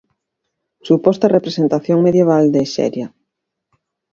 [0.87, 3.07] Suposta representación medieval de Exeria..